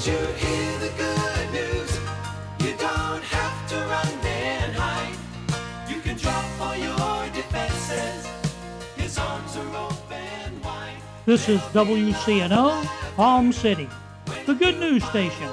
[0.00, 2.00] Did you hear the good news?
[2.60, 5.14] You don't have to run and hide.
[5.90, 8.26] You can drop all your defenses.
[8.96, 11.02] His arms are open wide.
[11.26, 12.82] This is WCNO,
[13.14, 13.90] Palm City,
[14.46, 15.50] the good news station.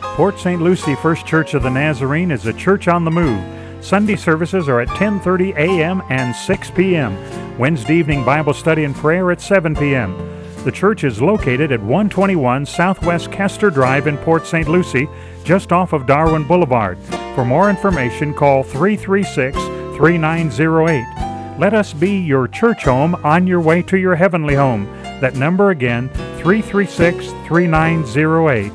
[0.00, 0.62] Port St.
[0.62, 3.44] Lucie First Church of the Nazarene is a church on the move.
[3.84, 6.02] Sunday services are at 10:30 a.m.
[6.08, 7.58] and 6 p.m.
[7.58, 10.33] Wednesday evening Bible study and prayer at 7 p.m.
[10.64, 14.66] The church is located at 121 Southwest Kester Drive in Port St.
[14.66, 15.06] Lucie,
[15.44, 16.98] just off of Darwin Boulevard.
[17.34, 19.58] For more information, call 336
[19.98, 21.58] 3908.
[21.58, 24.86] Let us be your church home on your way to your heavenly home.
[25.20, 26.08] That number again,
[26.38, 28.72] 336 3908.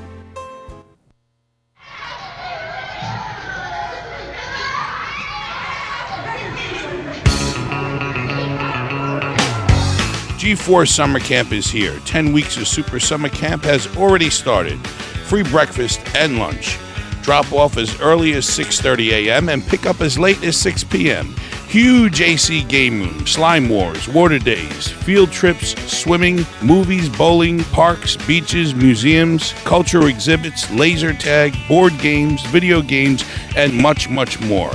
[10.50, 12.00] G4 Summer Camp is here.
[12.06, 14.80] 10 weeks of Super Summer Camp has already started.
[15.28, 16.80] Free breakfast and lunch.
[17.22, 19.48] Drop off as early as 6:30 a.m.
[19.50, 21.36] and pick up as late as 6 p.m.
[21.68, 28.74] Huge AC game room, slime wars, water days, field trips, swimming, movies, bowling, parks, beaches,
[28.74, 33.24] museums, cultural exhibits, laser tag, board games, video games,
[33.56, 34.72] and much, much more.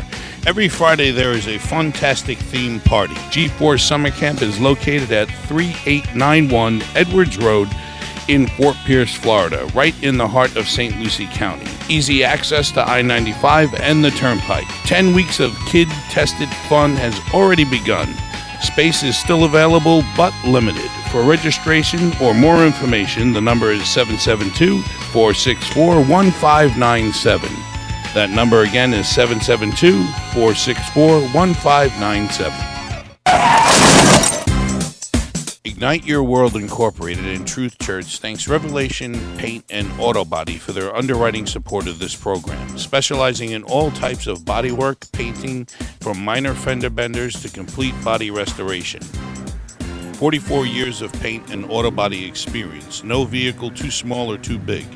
[0.47, 3.15] Every Friday there is a fantastic theme party.
[3.15, 7.69] G4 Summer Camp is located at 3891 Edwards Road
[8.29, 10.99] in Fort Pierce, Florida, right in the heart of St.
[10.99, 11.67] Lucie County.
[11.89, 14.67] Easy access to I 95 and the Turnpike.
[14.85, 18.15] 10 weeks of kid tested fun has already begun.
[18.61, 20.91] Space is still available but limited.
[21.11, 27.64] For registration or more information, the number is 772 464 1597.
[28.15, 32.75] That number again is 772 464 1597.
[35.65, 40.95] Ignite Your World Incorporated and Truth Church thanks Revelation Paint and Auto Body for their
[40.95, 45.65] underwriting support of this program, specializing in all types of bodywork, painting,
[46.01, 49.03] from minor fender benders to complete body restoration.
[50.15, 54.87] 44 years of paint and auto body experience, no vehicle too small or too big.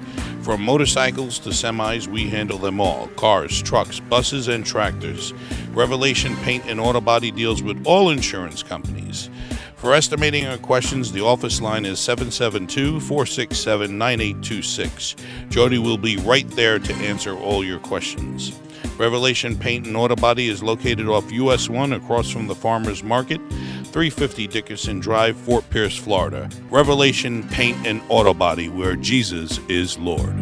[0.48, 5.34] From motorcycles to semis, we handle them all cars, trucks, buses, and tractors.
[5.75, 9.28] Revelation Paint and Auto Body deals with all insurance companies.
[9.76, 15.16] For estimating or questions, the office line is 772 467 9826.
[15.50, 18.59] Jody will be right there to answer all your questions.
[18.98, 23.41] Revelation Paint and Auto Body is located off US 1 across from the Farmers Market,
[23.48, 26.50] 350 Dickerson Drive, Fort Pierce, Florida.
[26.69, 30.34] Revelation Paint and Auto Body, where Jesus is Lord.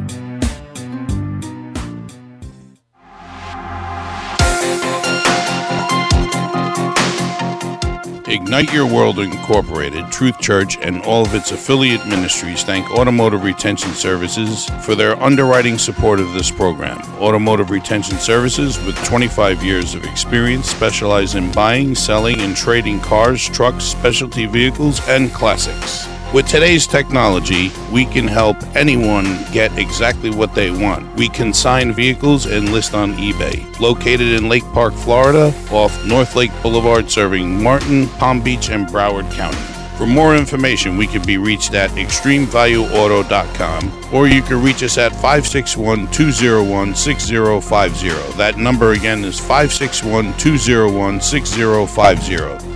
[8.36, 13.92] Ignite Your World Incorporated, Truth Church, and all of its affiliate ministries thank Automotive Retention
[13.92, 17.00] Services for their underwriting support of this program.
[17.18, 23.48] Automotive Retention Services, with 25 years of experience, specialize in buying, selling, and trading cars,
[23.48, 26.06] trucks, specialty vehicles, and classics.
[26.36, 31.16] With today's technology, we can help anyone get exactly what they want.
[31.16, 33.80] We consign vehicles and list on eBay.
[33.80, 39.32] Located in Lake Park, Florida, off North Lake Boulevard, serving Martin, Palm Beach, and Broward
[39.32, 39.56] County.
[39.96, 45.12] For more information, we can be reached at extremevalueauto.com or you can reach us at
[45.12, 48.36] 561 201 6050.
[48.36, 52.75] That number again is 561 201 6050.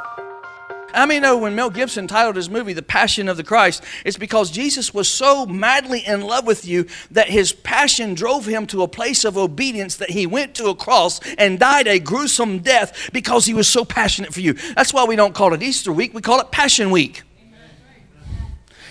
[0.93, 4.17] I mean, know when Mel Gibson titled his movie The Passion of the Christ, it's
[4.17, 8.83] because Jesus was so madly in love with you that his passion drove him to
[8.83, 13.09] a place of obedience that he went to a cross and died a gruesome death
[13.13, 14.53] because he was so passionate for you.
[14.75, 17.23] That's why we don't call it Easter week, we call it Passion Week.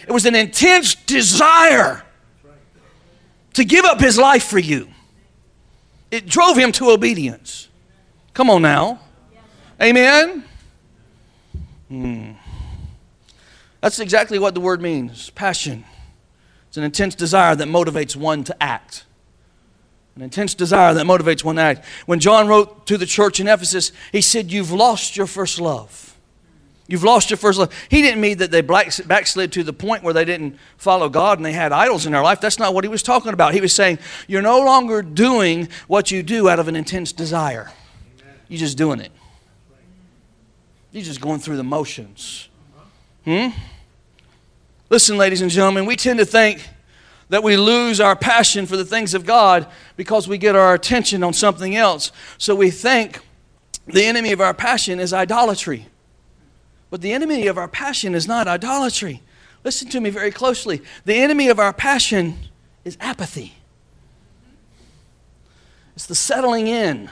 [0.06, 2.02] It was an intense desire
[3.54, 4.88] to give up his life for you,
[6.10, 7.68] it drove him to obedience.
[8.34, 9.00] Come on now.
[9.80, 10.44] Amen.
[11.90, 12.32] Hmm.
[13.80, 15.84] That's exactly what the word means passion.
[16.68, 19.04] It's an intense desire that motivates one to act.
[20.14, 21.84] An intense desire that motivates one to act.
[22.06, 26.16] When John wrote to the church in Ephesus, he said, You've lost your first love.
[26.86, 27.72] You've lost your first love.
[27.88, 31.46] He didn't mean that they backslid to the point where they didn't follow God and
[31.46, 32.40] they had idols in their life.
[32.40, 33.54] That's not what he was talking about.
[33.54, 33.98] He was saying,
[34.28, 37.72] You're no longer doing what you do out of an intense desire,
[38.48, 39.10] you're just doing it.
[40.92, 42.48] You're just going through the motions.
[43.24, 43.48] Hmm?
[44.88, 46.68] Listen, ladies and gentlemen, we tend to think
[47.28, 49.66] that we lose our passion for the things of God
[49.96, 52.10] because we get our attention on something else.
[52.38, 53.20] So we think
[53.86, 55.86] the enemy of our passion is idolatry.
[56.90, 59.22] But the enemy of our passion is not idolatry.
[59.62, 60.82] Listen to me very closely.
[61.04, 62.36] The enemy of our passion
[62.84, 63.54] is apathy,
[65.94, 67.10] it's the settling in.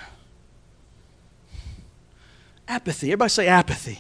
[2.69, 3.09] Apathy.
[3.09, 3.99] Everybody say apathy.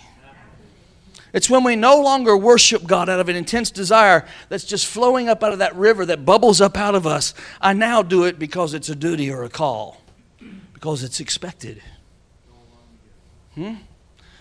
[1.33, 5.29] It's when we no longer worship God out of an intense desire that's just flowing
[5.29, 7.35] up out of that river that bubbles up out of us.
[7.61, 10.01] I now do it because it's a duty or a call,
[10.73, 11.83] because it's expected.
[13.55, 13.75] Hmm?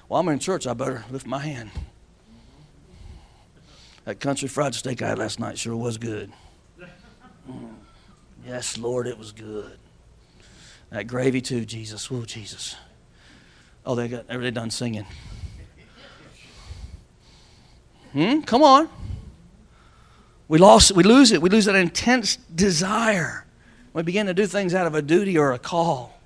[0.07, 1.71] Well, I'm in church, I better lift my hand.
[4.05, 6.31] That country fried steak I had last night sure was good.
[7.49, 7.73] Mm.
[8.45, 9.77] Yes, Lord, it was good.
[10.89, 12.07] That gravy too, Jesus.
[12.09, 12.77] Oh, Jesus.
[13.87, 15.05] Oh, they got are done singing?
[18.11, 18.41] Hmm?
[18.41, 18.89] Come on.
[20.49, 21.41] We lost we lose it.
[21.41, 23.45] We lose that intense desire.
[23.93, 26.19] We begin to do things out of a duty or a call.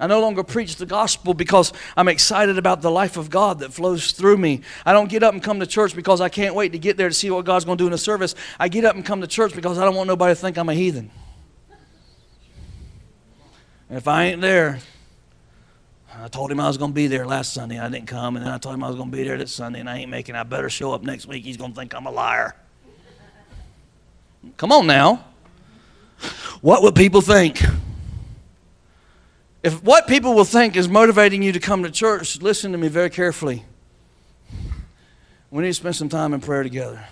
[0.00, 3.72] I no longer preach the gospel because I'm excited about the life of God that
[3.72, 4.62] flows through me.
[4.84, 7.08] I don't get up and come to church because I can't wait to get there
[7.08, 8.34] to see what God's going to do in the service.
[8.58, 10.68] I get up and come to church because I don't want nobody to think I'm
[10.68, 11.12] a heathen.
[13.88, 14.80] And if I ain't there,
[16.20, 17.78] I told him I was going to be there last Sunday.
[17.78, 19.54] I didn't come, and then I told him I was going to be there this
[19.54, 20.34] Sunday, and I ain't making.
[20.34, 21.44] I better show up next week.
[21.44, 22.54] He's going to think I'm a liar.
[24.56, 25.24] Come on now.
[26.60, 27.62] What would people think?
[29.62, 32.88] If what people will think is motivating you to come to church, listen to me
[32.88, 33.64] very carefully.
[35.50, 37.04] We need to spend some time in prayer together.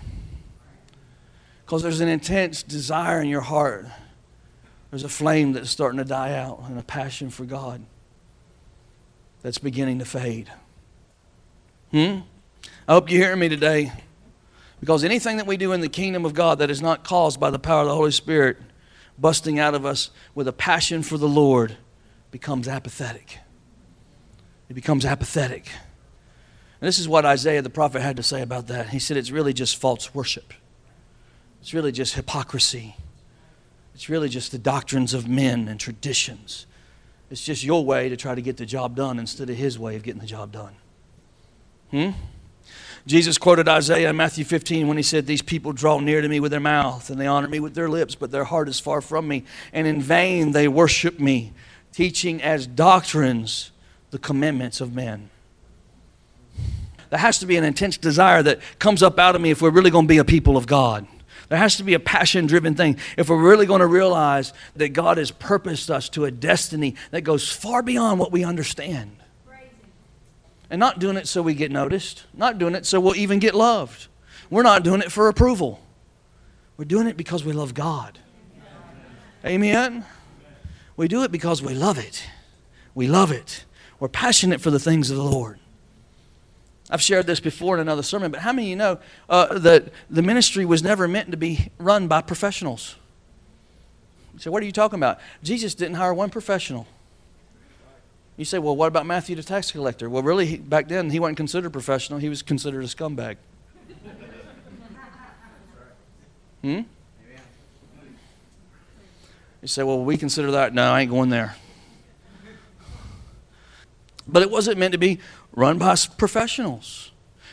[1.65, 3.87] Because there's an intense desire in your heart.
[4.89, 7.81] There's a flame that's starting to die out and a passion for God
[9.41, 10.51] that's beginning to fade.
[11.91, 12.19] Hmm?
[12.87, 13.91] I hope you're hearing me today.
[14.79, 17.51] Because anything that we do in the kingdom of God that is not caused by
[17.51, 18.57] the power of the Holy Spirit
[19.17, 21.77] busting out of us with a passion for the Lord
[22.31, 23.37] becomes apathetic.
[24.69, 25.67] It becomes apathetic.
[26.79, 28.89] And this is what Isaiah the prophet had to say about that.
[28.89, 30.53] He said it's really just false worship,
[31.61, 32.95] it's really just hypocrisy,
[33.93, 36.65] it's really just the doctrines of men and traditions.
[37.31, 39.95] It's just your way to try to get the job done instead of his way
[39.95, 40.73] of getting the job done.
[41.89, 42.09] Hmm?
[43.07, 46.41] Jesus quoted Isaiah in Matthew 15 when he said, These people draw near to me
[46.41, 48.99] with their mouth and they honor me with their lips, but their heart is far
[49.01, 51.53] from me, and in vain they worship me
[51.93, 53.71] teaching as doctrines
[54.11, 55.29] the commandments of men.
[57.09, 59.71] There has to be an intense desire that comes up out of me if we're
[59.71, 61.07] really going to be a people of God.
[61.51, 64.93] There has to be a passion driven thing if we're really going to realize that
[64.93, 69.17] God has purposed us to a destiny that goes far beyond what we understand.
[70.69, 73.53] And not doing it so we get noticed, not doing it so we'll even get
[73.53, 74.07] loved.
[74.49, 75.81] We're not doing it for approval.
[76.77, 78.17] We're doing it because we love God.
[79.43, 80.05] Amen.
[80.95, 82.29] We do it because we love it.
[82.95, 83.65] We love it.
[83.99, 85.59] We're passionate for the things of the Lord.
[86.91, 88.99] I've shared this before in another sermon, but how many of you know
[89.29, 92.97] uh, that the ministry was never meant to be run by professionals?
[94.33, 95.19] You say, what are you talking about?
[95.41, 96.85] Jesus didn't hire one professional.
[98.35, 100.09] You say, well, what about Matthew the tax collector?
[100.09, 103.37] Well, really, back then, he wasn't considered professional, he was considered a scumbag.
[106.61, 106.81] Hmm?
[109.61, 110.73] You say, well, we consider that.
[110.73, 111.55] No, I ain't going there.
[114.31, 115.19] But it wasn't meant to be
[115.53, 117.11] run by professionals.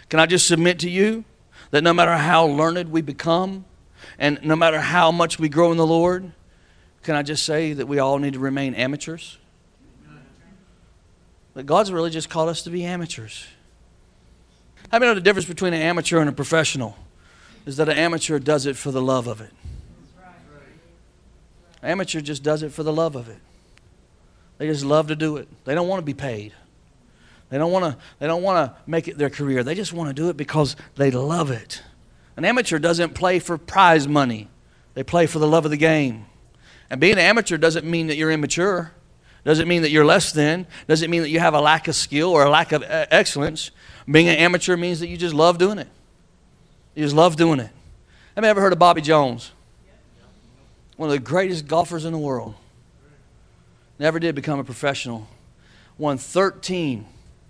[0.08, 1.24] Can I just submit to you
[1.70, 3.64] that no matter how learned we become
[4.18, 6.32] and no matter how much we grow in the Lord,
[7.02, 9.38] can I just say that we all need to remain amateurs?
[11.54, 13.46] That God's really just called us to be amateurs.
[14.90, 16.96] How many know the difference between an amateur and a professional?
[17.66, 19.50] Is that an amateur does it for the love of it.
[21.82, 23.38] Amateur just does it for the love of it.
[24.56, 25.48] They just love to do it.
[25.64, 26.52] They don't want to be paid.
[27.50, 29.62] They don't want to they don't want to make it their career.
[29.64, 31.82] They just want to do it because they love it.
[32.36, 34.48] An amateur doesn't play for prize money.
[34.94, 36.26] They play for the love of the game.
[36.90, 38.92] And being an amateur doesn't mean that you're immature.
[39.44, 40.66] Doesn't mean that you're less than.
[40.86, 43.70] Doesn't mean that you have a lack of skill or a lack of uh, excellence.
[44.10, 45.88] Being an amateur means that you just love doing it.
[46.94, 47.70] You just love doing it.
[48.34, 49.52] Have you ever heard of Bobby Jones?
[50.98, 52.54] one of the greatest golfers in the world.
[54.00, 55.28] Never did become a professional.
[55.96, 57.06] Won 13,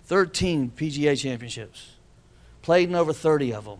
[0.09, 1.91] 13 PGA championships.
[2.63, 3.79] played in over 30 of them,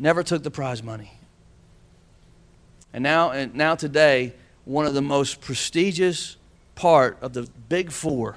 [0.00, 1.12] never took the prize money.
[2.92, 4.34] And now, and now today,
[4.64, 6.36] one of the most prestigious
[6.74, 8.36] part of the Big Four,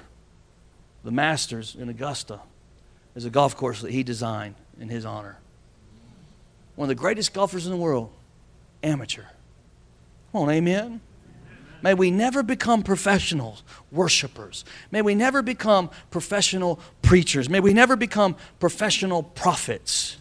[1.02, 2.38] the Masters in Augusta,
[3.16, 5.36] is a golf course that he designed in his honor.
[6.76, 8.12] One of the greatest golfers in the world,
[8.84, 9.24] amateur.
[10.30, 11.00] Come on, amen.
[11.84, 13.58] May we never become professional
[13.92, 14.64] worshipers.
[14.90, 17.48] May we never become professional preachers.
[17.48, 20.16] May we never become professional prophets.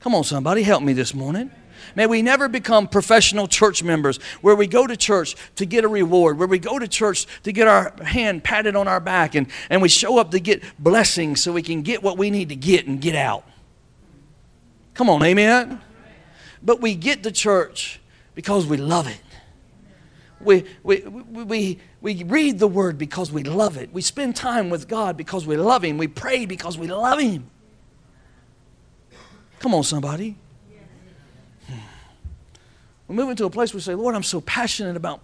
[0.00, 1.50] Come on, somebody, help me this morning.
[1.94, 5.88] May we never become professional church members where we go to church to get a
[5.88, 9.48] reward, where we go to church to get our hand patted on our back, and,
[9.70, 12.56] and we show up to get blessings so we can get what we need to
[12.56, 13.44] get and get out.
[14.94, 15.80] Come on, amen?
[16.62, 18.00] But we get to church
[18.34, 19.20] because we love it.
[20.40, 23.92] We, we, we, we read the word because we love it.
[23.92, 25.98] We spend time with God because we love Him.
[25.98, 27.50] We pray because we love Him.
[29.58, 30.36] Come on, somebody.
[31.66, 31.74] Hmm.
[33.08, 35.20] We move into a place where we say, Lord, I'm so passionate about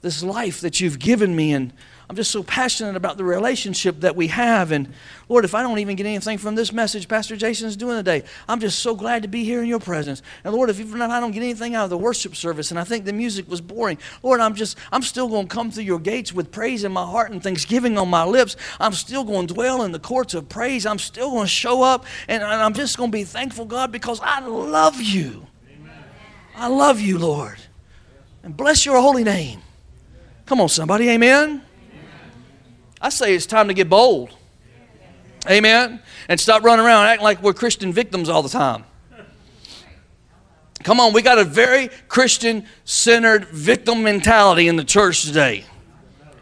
[0.00, 1.72] this life that you've given me, and
[2.08, 4.70] I'm just so passionate about the relationship that we have.
[4.70, 4.92] And
[5.28, 8.22] Lord, if I don't even get anything from this message Pastor Jason is doing today,
[8.46, 10.22] I'm just so glad to be here in your presence.
[10.44, 12.84] And Lord, if even I don't get anything out of the worship service and I
[12.84, 15.98] think the music was boring, Lord, I'm just, I'm still going to come through your
[15.98, 18.56] gates with praise in my heart and thanksgiving on my lips.
[18.78, 20.86] I'm still going to dwell in the courts of praise.
[20.86, 24.20] I'm still going to show up and I'm just going to be thankful, God, because
[24.22, 25.48] I love you.
[26.54, 27.58] I love you, Lord.
[28.44, 29.60] And bless your holy name.
[30.46, 31.10] Come on, somebody.
[31.10, 31.65] Amen.
[33.00, 34.30] I say it's time to get bold.
[35.48, 36.00] Amen.
[36.28, 38.84] And stop running around acting like we're Christian victims all the time.
[40.82, 45.64] Come on, we got a very Christian centered victim mentality in the church today.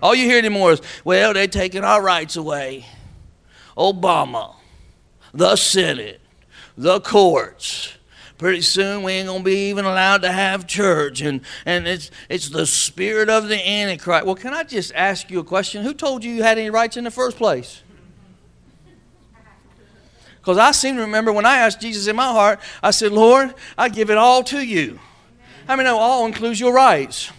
[0.03, 2.85] All you hear anymore is, well, they're taking our rights away.
[3.77, 4.55] Obama,
[5.33, 6.21] the Senate,
[6.77, 7.94] the courts.
[8.37, 12.49] Pretty soon we ain't gonna be even allowed to have church, and, and it's it's
[12.49, 14.27] the spirit of the Antichrist.
[14.27, 15.85] Well, can I just ask you a question?
[15.85, 17.83] Who told you you had any rights in the first place?
[20.41, 23.55] Because I seem to remember when I asked Jesus in my heart, I said, Lord,
[23.79, 24.99] I give it all to you.
[25.67, 27.31] Many know all includes your rights?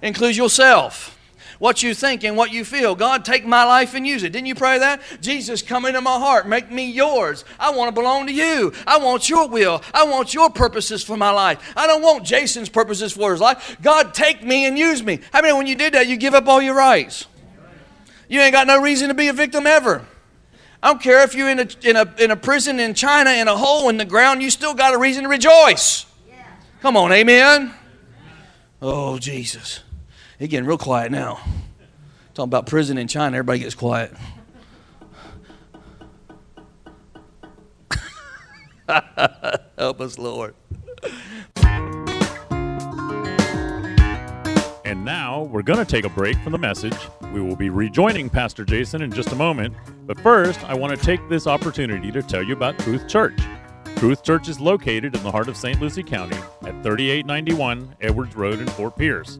[0.00, 1.15] Includes yourself
[1.58, 2.94] what you think and what you feel.
[2.94, 4.32] God, take my life and use it.
[4.32, 5.00] Didn't you pray that?
[5.20, 6.48] Jesus, come into my heart.
[6.48, 7.44] Make me yours.
[7.58, 8.72] I want to belong to you.
[8.86, 9.82] I want your will.
[9.94, 11.72] I want your purposes for my life.
[11.76, 13.76] I don't want Jason's purposes for his life.
[13.82, 15.20] God, take me and use me.
[15.32, 17.26] How many, when you did that, you give up all your rights?
[18.28, 20.04] You ain't got no reason to be a victim ever.
[20.82, 23.48] I don't care if you're in a, in a, in a prison in China in
[23.48, 26.06] a hole in the ground, you still got a reason to rejoice.
[26.80, 27.74] Come on, amen.
[28.82, 29.80] Oh, Jesus.
[30.38, 31.40] It's getting real quiet now.
[32.34, 34.12] Talking about prison in China, everybody gets quiet.
[39.78, 40.54] Help us, Lord.
[44.84, 46.96] And now we're going to take a break from the message.
[47.32, 49.74] We will be rejoining Pastor Jason in just a moment.
[50.06, 53.40] But first, I want to take this opportunity to tell you about Truth Church.
[53.96, 55.80] Truth Church is located in the heart of St.
[55.80, 59.38] Lucie County at 3891 Edwards Road in Fort Pierce.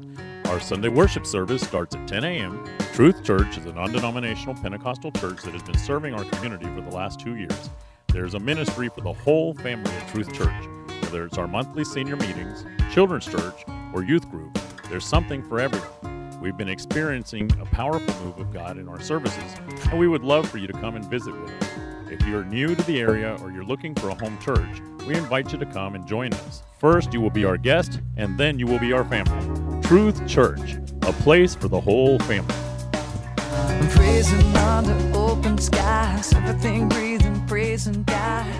[0.48, 2.64] Our Sunday worship service starts at 10 a.m.
[2.92, 6.82] Truth Church is a non denominational Pentecostal church that has been serving our community for
[6.82, 7.68] the last two years.
[8.12, 10.54] There's a ministry for the whole family at Truth Church.
[11.02, 14.56] Whether it's our monthly senior meetings, children's church, or youth group,
[14.88, 16.40] there's something for everyone.
[16.40, 19.56] We've been experiencing a powerful move of God in our services,
[19.90, 21.68] and we would love for you to come and visit with us.
[22.08, 25.52] If you're new to the area or you're looking for a home church, we invite
[25.52, 26.62] you to come and join us.
[26.78, 29.75] First, you will be our guest, and then you will be our family.
[29.86, 32.52] Truth Church, a place for the whole family.
[32.92, 38.52] I'm praising under open skies, everything breathing, praising God.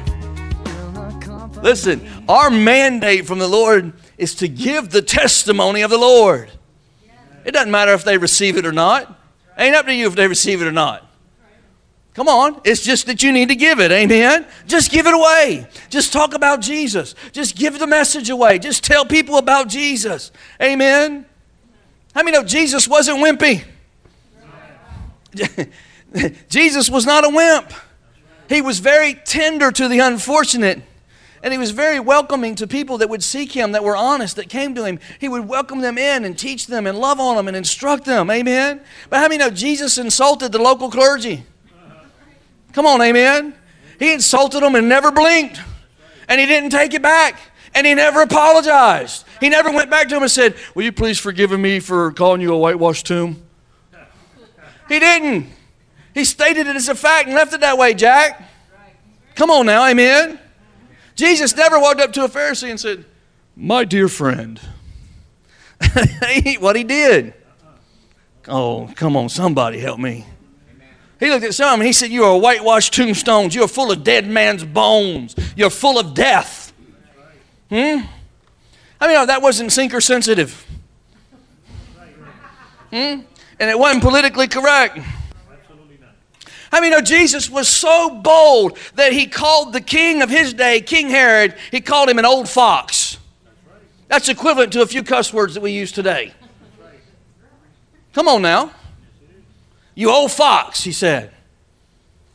[0.64, 1.64] Will not compromise.
[1.64, 6.48] Listen, our mandate from the Lord is to give the testimony of the Lord.
[7.44, 9.20] It doesn't matter if they receive it or not.
[9.58, 11.10] Ain't up to you if they receive it or not.
[12.16, 12.62] Come on.
[12.64, 13.92] It's just that you need to give it.
[13.92, 14.46] Amen.
[14.66, 15.68] Just give it away.
[15.90, 17.14] Just talk about Jesus.
[17.30, 18.58] Just give the message away.
[18.58, 20.32] Just tell people about Jesus.
[20.60, 21.26] Amen.
[22.14, 23.64] How many know Jesus wasn't wimpy?
[26.48, 27.70] Jesus was not a wimp.
[28.48, 30.80] He was very tender to the unfortunate.
[31.42, 34.48] And he was very welcoming to people that would seek him, that were honest, that
[34.48, 35.00] came to him.
[35.18, 38.30] He would welcome them in and teach them and love on them and instruct them.
[38.30, 38.80] Amen.
[39.10, 41.44] But how many know Jesus insulted the local clergy?
[42.76, 43.54] Come on, amen.
[43.98, 45.62] He insulted them and never blinked.
[46.28, 47.40] And he didn't take it back.
[47.74, 49.24] And he never apologized.
[49.40, 52.42] He never went back to him and said, Will you please forgive me for calling
[52.42, 53.42] you a whitewashed tomb?
[54.90, 55.46] He didn't.
[56.12, 58.46] He stated it as a fact and left it that way, Jack.
[59.36, 60.38] Come on now, amen.
[61.14, 63.06] Jesus never walked up to a Pharisee and said,
[63.56, 64.60] My dear friend.
[66.58, 67.32] what he did.
[68.46, 70.26] Oh, come on, somebody help me.
[71.18, 73.54] He looked at some and he said, You are whitewashed tombstones.
[73.54, 75.34] You're full of dead man's bones.
[75.56, 76.72] You're full of death.
[77.70, 78.00] Hmm?
[79.00, 80.66] I mean, that wasn't seeker sensitive.
[82.90, 83.20] Hmm?
[83.58, 84.98] And it wasn't politically correct.
[85.50, 86.14] Absolutely not.
[86.70, 90.80] I mean, know, Jesus was so bold that he called the king of his day,
[90.80, 93.18] King Herod, he called him an old fox.
[94.08, 96.32] That's equivalent to a few cuss words that we use today.
[98.12, 98.70] Come on now.
[99.96, 101.32] You old fox, he said.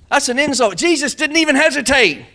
[0.09, 0.75] That's an insult.
[0.75, 2.25] Jesus didn't even hesitate.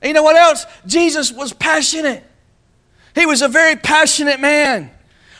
[0.00, 0.66] And you know what else?
[0.86, 2.22] Jesus was passionate.
[3.14, 4.90] He was a very passionate man.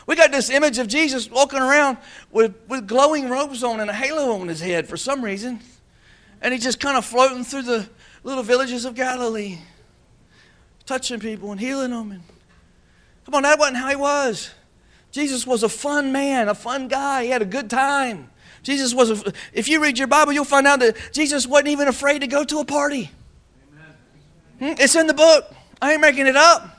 [0.07, 1.97] We got this image of Jesus walking around
[2.31, 5.59] with, with glowing robes on and a halo on his head for some reason.
[6.41, 7.87] And he's just kind of floating through the
[8.23, 9.59] little villages of Galilee,
[10.85, 12.11] touching people and healing them.
[12.11, 12.23] And
[13.25, 14.49] come on, that wasn't how he was.
[15.11, 17.23] Jesus was a fun man, a fun guy.
[17.23, 18.29] He had a good time.
[18.63, 22.19] Jesus was, if you read your Bible, you'll find out that Jesus wasn't even afraid
[22.19, 23.11] to go to a party.
[24.59, 24.73] Hmm?
[24.79, 25.53] It's in the book.
[25.81, 26.69] I ain't making it up.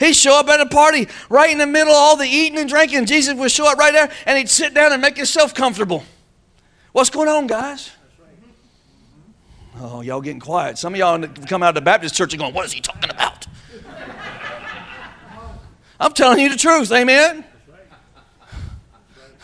[0.00, 2.68] He'd show up at a party right in the middle of all the eating and
[2.68, 3.06] drinking.
[3.06, 6.02] Jesus would show up right there and he'd sit down and make himself comfortable.
[6.90, 7.92] What's going on, guys?
[9.80, 10.78] Oh, y'all getting quiet.
[10.78, 13.10] Some of y'all come out of the Baptist church and going, What is he talking
[13.10, 13.46] about?
[15.98, 17.44] I'm telling you the truth, amen?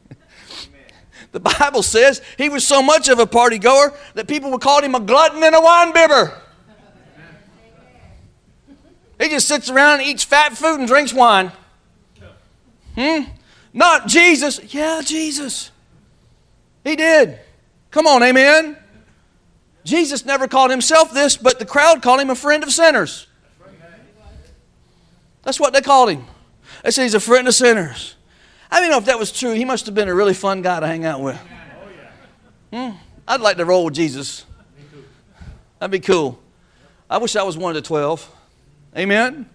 [1.32, 4.82] the Bible says he was so much of a party goer that people would call
[4.82, 6.42] him a glutton and a wine bibber.
[9.20, 11.50] He just sits around and eats fat food and drinks wine.
[12.94, 13.24] Hmm?
[13.72, 14.72] Not Jesus.
[14.72, 15.70] Yeah, Jesus.
[16.84, 17.38] He did.
[17.90, 18.76] Come on, amen.
[19.84, 23.26] Jesus never called himself this, but the crowd called him a friend of sinners.
[25.42, 26.26] That's what they called him.
[26.84, 28.16] They said he's a friend of sinners.
[28.70, 29.52] I don't know if that was true.
[29.52, 31.40] He must have been a really fun guy to hang out with.
[32.72, 32.90] Hmm?
[33.26, 34.44] I'd like to roll with Jesus.
[35.78, 36.38] That'd be cool.
[37.08, 38.30] I wish I was one of the 12.
[38.96, 39.48] Amen?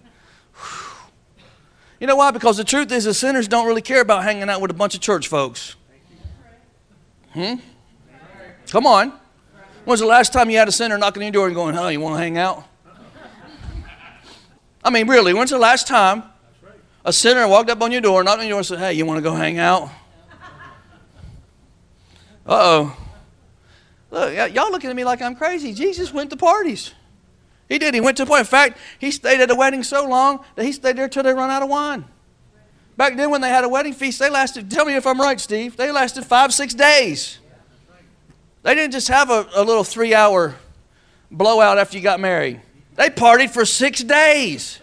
[2.00, 2.32] You know why?
[2.32, 4.96] Because the truth is, the sinners don't really care about hanging out with a bunch
[4.96, 5.76] of church folks.
[7.34, 7.56] Hmm?
[8.68, 9.14] Come on.
[9.86, 11.90] When's the last time you had a sinner knocking on your door and going, "Oh,
[11.90, 12.64] you want to hang out?"
[14.84, 16.24] I mean, really, when's the last time
[17.06, 19.06] a sinner walked up on your door, knocked on your door, and said, "Hey, you
[19.06, 19.90] want to go hang out?"
[22.46, 22.98] Uh oh.
[24.12, 25.74] Look, y- y'all looking at me like I'm crazy.
[25.74, 26.94] Jesus went to parties.
[27.70, 27.94] He did.
[27.94, 28.42] He went to a party.
[28.42, 31.34] In fact, he stayed at a wedding so long that he stayed there till they
[31.34, 32.06] run out of wine.
[32.98, 34.70] Back then, when they had a wedding feast, they lasted.
[34.70, 35.78] Tell me if I'm right, Steve.
[35.78, 37.40] They lasted five, six days.
[38.62, 40.56] They didn't just have a, a little three hour
[41.34, 42.62] blowout after you got married,
[42.96, 44.80] they partied for six days.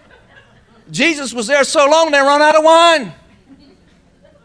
[0.90, 3.12] Jesus was there so long they run out of wine.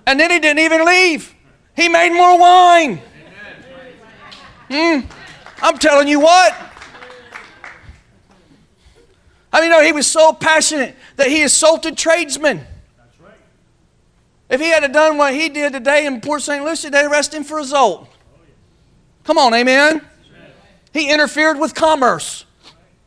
[0.07, 1.33] And then he didn't even leave,
[1.75, 3.01] he made more wine.
[4.69, 4.99] Hmm.
[5.61, 6.55] I'm telling you what.
[9.53, 12.65] I mean, no, he was so passionate that he assaulted tradesmen.
[14.49, 16.63] If he had done what he did today in Port St.
[16.63, 18.07] Lucie, they'd arrest him for assault.
[19.23, 20.01] Come on, amen.
[20.93, 22.45] He interfered with commerce.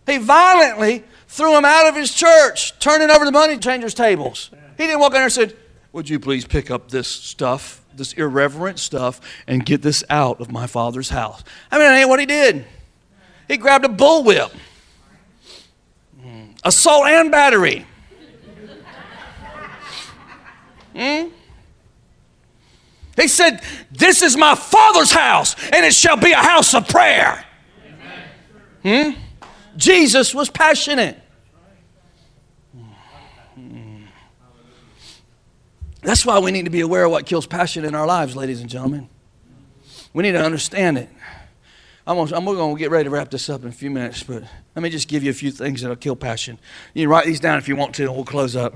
[0.07, 1.05] He violently
[1.39, 4.51] threw him out of his church, turning over the money changers' tables.
[4.77, 5.57] He didn't walk in there and said,
[5.93, 10.51] Would you please pick up this stuff, this irreverent stuff, and get this out of
[10.51, 11.45] my father's house?
[11.71, 12.67] I mean, that ain't what he did.
[13.47, 14.53] He grabbed a bullwhip,
[16.65, 17.87] assault and battery.
[20.93, 21.29] Hmm?
[23.15, 27.45] He said, This is my father's house, and it shall be a house of prayer.
[28.83, 29.11] Hmm?
[29.77, 31.23] Jesus was passionate.
[36.09, 38.63] That's why we need to be aware of what kills passion in our lives, ladies
[38.63, 39.11] and gentlemen.
[40.15, 41.11] We need to understand it.
[42.07, 44.43] I'm going to get ready to wrap this up in a few minutes, but
[44.75, 46.59] let me just give you a few things that'll kill passion.
[46.95, 48.75] You can write these down if you want to, and we'll close up.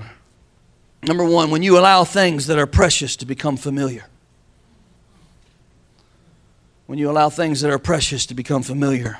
[1.01, 4.05] Number one, when you allow things that are precious to become familiar.
[6.85, 9.17] When you allow things that are precious to become familiar.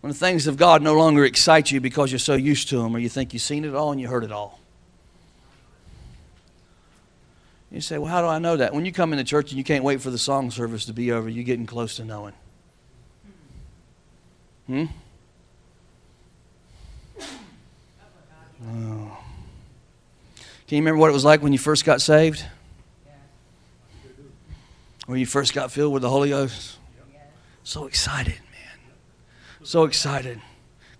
[0.00, 2.96] When the things of God no longer excite you because you're so used to them
[2.96, 4.61] or you think you've seen it all and you heard it all.
[7.72, 8.74] You say, well, how do I know that?
[8.74, 11.10] When you come into church and you can't wait for the song service to be
[11.10, 12.34] over, you're getting close to knowing.
[14.66, 14.84] Hmm?
[18.64, 19.18] Oh.
[20.66, 22.44] Can you remember what it was like when you first got saved?
[25.06, 26.76] When you first got filled with the Holy Ghost?
[27.64, 28.96] So excited, man.
[29.62, 30.40] So excited.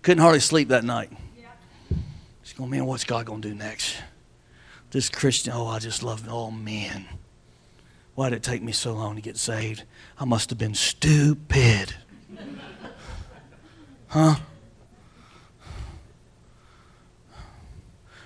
[0.01, 1.11] Couldn't hardly sleep that night.
[2.41, 3.95] She's going, man, what's God going to do next?
[4.93, 7.07] This Christian, oh, I just love, oh, man.
[8.13, 9.85] Why did it take me so long to get saved?
[10.19, 11.95] I must have been stupid.
[14.05, 14.35] Huh?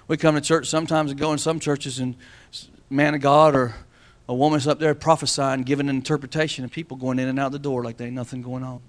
[0.09, 2.15] We come to church sometimes and go in some churches, and
[2.89, 3.73] man of God or
[4.27, 7.59] a woman's up there prophesying, giving an interpretation, and people going in and out the
[7.59, 8.81] door like there ain't nothing going on.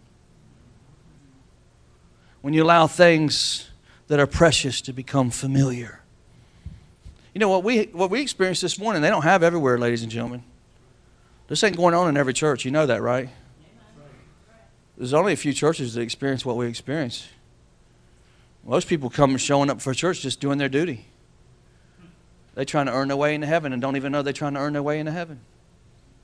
[2.41, 3.71] When you allow things
[4.09, 6.03] that are precious to become familiar.
[7.38, 10.11] You know what we what we experienced this morning, they don't have everywhere, ladies and
[10.11, 10.42] gentlemen.
[11.46, 12.64] This ain't going on in every church.
[12.64, 13.29] You know that, right?
[14.96, 17.29] There's only a few churches that experience what we experience.
[18.64, 21.07] Most people come showing up for church just doing their duty.
[22.57, 24.61] They're trying to earn their way into heaven and don't even know they're trying to
[24.61, 25.38] earn their way into heaven.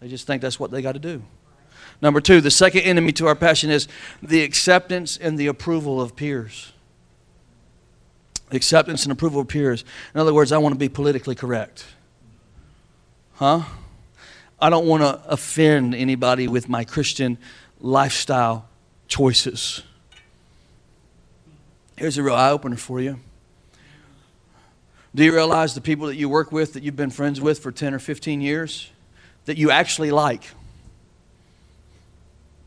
[0.00, 1.22] They just think that's what they got to do.
[2.02, 3.86] Number two, the second enemy to our passion is
[4.20, 6.72] the acceptance and the approval of peers.
[8.54, 9.84] Acceptance and approval of peers.
[10.14, 11.84] In other words, I want to be politically correct.
[13.34, 13.62] Huh?
[14.60, 17.36] I don't want to offend anybody with my Christian
[17.80, 18.68] lifestyle
[19.08, 19.82] choices.
[21.96, 23.20] Here's a real eye opener for you.
[25.14, 27.70] Do you realize the people that you work with, that you've been friends with for
[27.70, 28.90] 10 or 15 years,
[29.44, 30.42] that you actually like,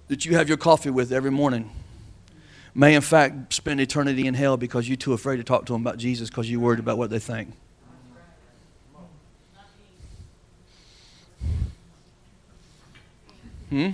[0.07, 1.69] that you have your coffee with every morning,
[2.77, 5.81] may in fact spend eternity in hell because you're too afraid to talk to them
[5.81, 7.53] about Jesus because you're worried about what they think?
[13.71, 13.89] Hmm?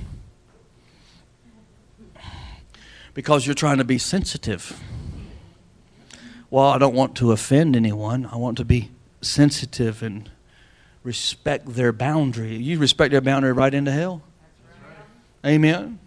[3.14, 4.80] Because you're trying to be sensitive.
[6.50, 8.28] Well, I don't want to offend anyone.
[8.32, 8.92] I want to be
[9.22, 10.30] sensitive and
[11.04, 12.58] respect their boundary.
[12.58, 14.22] You respect their boundary right into hell.
[15.46, 16.00] Amen.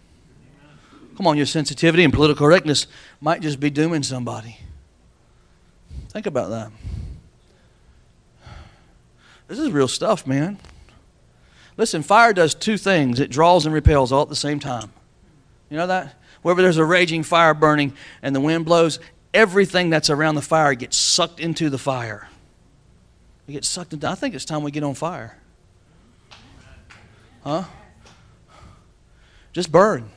[1.17, 2.87] Come on, your sensitivity and political correctness
[3.21, 4.59] might just be dooming somebody.
[6.11, 6.71] Think about that.
[9.49, 10.59] This is real stuff, man.
[11.77, 14.93] Listen, fire does two things it draws and repels all at the same time.
[15.71, 16.15] You know that?
[16.43, 18.99] Wherever there's a raging fire burning and the wind blows,
[19.33, 22.29] everything that's around the fire gets sucked into the fire.
[23.47, 25.37] We get sucked into I think it's time we get on fire.
[27.43, 27.65] Huh?
[29.53, 30.11] Just burn.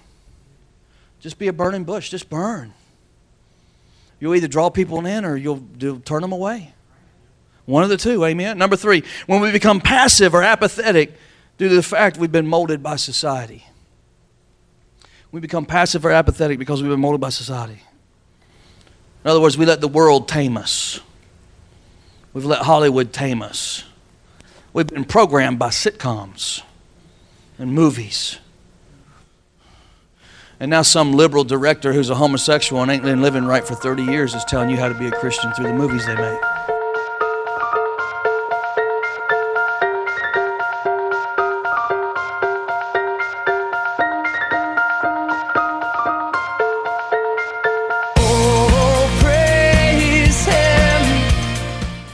[1.19, 2.09] Just be a burning bush.
[2.09, 2.73] Just burn.
[4.19, 6.73] You'll either draw people in or you'll, you'll turn them away.
[7.65, 8.57] One of the two, amen.
[8.57, 11.13] Number three, when we become passive or apathetic
[11.57, 13.65] due to the fact we've been molded by society.
[15.31, 17.83] We become passive or apathetic because we've been molded by society.
[19.23, 21.01] In other words, we let the world tame us.
[22.33, 23.83] We've let Hollywood tame us.
[24.73, 26.63] We've been programmed by sitcoms
[27.57, 28.39] and movies.
[30.61, 34.03] And now some liberal director who's a homosexual and ain't been living right for 30
[34.03, 36.39] years is telling you how to be a Christian through the movies they make.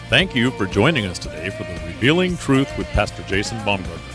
[0.08, 4.15] Thank you for joining us today for the Revealing Truth with Pastor Jason Baumgartner.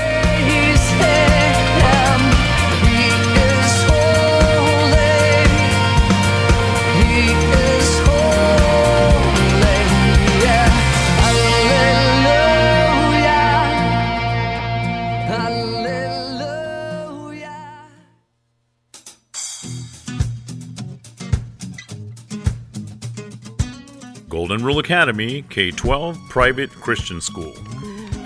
[24.51, 27.53] Golden Rule Academy K 12 Private Christian School.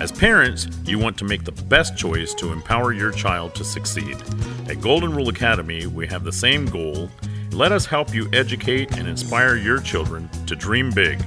[0.00, 4.20] As parents, you want to make the best choice to empower your child to succeed.
[4.68, 7.08] At Golden Rule Academy, we have the same goal.
[7.52, 11.24] Let us help you educate and inspire your children to dream big.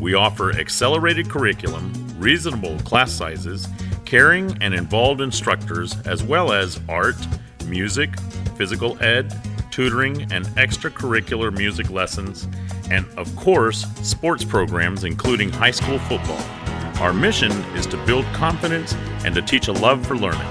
[0.00, 3.66] We offer accelerated curriculum, reasonable class sizes,
[4.04, 7.16] caring and involved instructors, as well as art,
[7.64, 8.16] music,
[8.56, 9.34] physical ed,
[9.72, 12.46] tutoring, and extracurricular music lessons,
[12.90, 16.42] and of course, sports programs including high school football.
[17.00, 18.94] Our mission is to build confidence
[19.24, 20.46] and to teach a love for learning.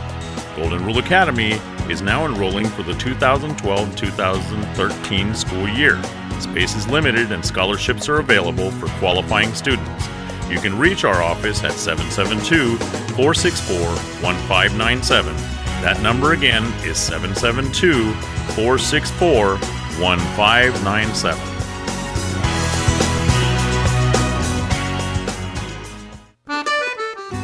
[0.55, 6.01] Golden Rule Academy is now enrolling for the 2012 2013 school year.
[6.39, 10.07] Space is limited and scholarships are available for qualifying students.
[10.49, 12.77] You can reach our office at 772
[13.15, 13.79] 464
[14.21, 15.35] 1597.
[15.81, 18.11] That number again is 772
[18.53, 19.57] 464
[19.97, 21.54] 1597.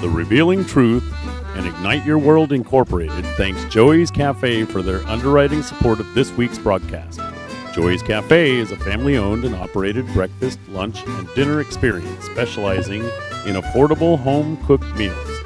[0.01, 1.13] The Revealing Truth
[1.55, 6.57] and Ignite Your World Incorporated thanks Joey's Cafe for their underwriting support of this week's
[6.57, 7.19] broadcast.
[7.71, 13.03] Joey's Cafe is a family owned and operated breakfast, lunch, and dinner experience specializing
[13.45, 15.39] in affordable home cooked meals.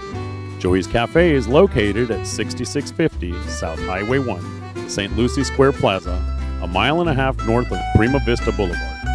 [0.57, 5.17] Joey's Cafe is located at 6650 South Highway 1, St.
[5.17, 6.13] Lucie Square Plaza,
[6.61, 9.14] a mile and a half north of Prima Vista Boulevard.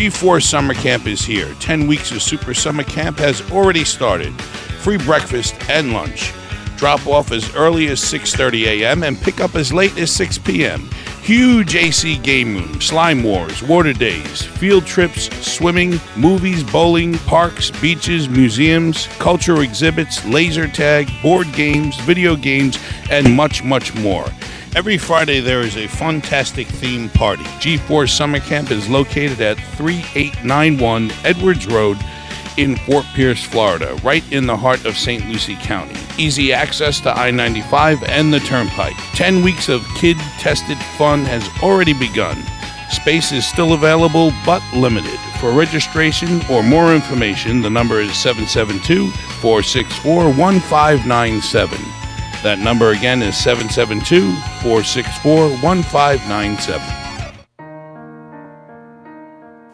[0.00, 1.54] G4 Summer Camp is here.
[1.60, 4.32] 10 weeks of Super Summer Camp has already started.
[4.80, 6.32] Free breakfast and lunch.
[6.78, 9.02] Drop off as early as 6:30 a.m.
[9.02, 10.88] and pick up as late as 6 p.m.
[11.20, 18.26] Huge AC game room, slime wars, water days, field trips, swimming, movies, bowling, parks, beaches,
[18.26, 22.78] museums, cultural exhibits, laser tag, board games, video games,
[23.10, 24.24] and much, much more.
[24.76, 27.42] Every Friday there is a fantastic theme party.
[27.42, 31.98] G4 Summer Camp is located at 3891 Edwards Road
[32.56, 35.26] in Fort Pierce, Florida, right in the heart of St.
[35.28, 35.98] Lucie County.
[36.18, 38.96] Easy access to I 95 and the Turnpike.
[39.14, 42.40] 10 weeks of kid tested fun has already begun.
[42.90, 45.18] Space is still available but limited.
[45.40, 51.99] For registration or more information, the number is 772 464 1597.
[52.42, 56.96] That number again is 772 464 1597.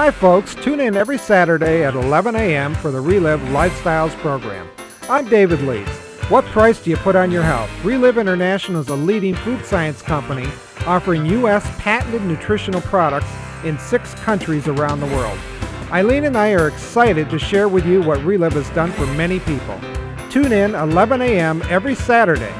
[0.00, 0.54] Hi, folks.
[0.54, 2.74] Tune in every Saturday at 11 a.m.
[2.74, 4.66] for the Reliv Lifestyles program.
[5.10, 5.90] I'm David Leeds.
[6.30, 7.68] What price do you put on your health?
[7.82, 10.48] Reliv International is a leading food science company
[10.86, 11.70] offering U.S.
[11.76, 13.28] patented nutritional products
[13.62, 15.38] in six countries around the world.
[15.92, 19.38] Eileen and I are excited to share with you what Reliv has done for many
[19.40, 19.78] people.
[20.30, 21.62] Tune in 11 a.m.
[21.68, 22.54] every Saturday.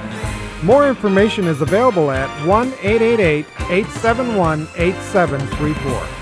[0.62, 6.19] More information is available at 1 888 871 8734.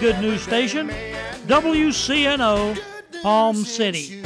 [0.00, 0.90] Good News Station,
[1.48, 2.78] WCNO,
[3.20, 4.22] Palm City.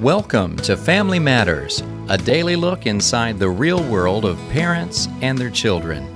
[0.00, 5.50] Welcome to Family Matters, a daily look inside the real world of parents and their
[5.50, 6.15] children.